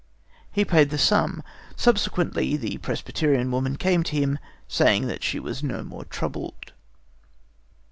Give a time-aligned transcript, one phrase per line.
[0.51, 1.43] He paid the sum.
[1.75, 6.73] Subsequently the Presbyterian woman came to him, saying that she was no more troubled.